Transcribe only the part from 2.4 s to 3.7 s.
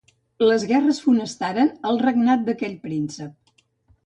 d'aquell príncep.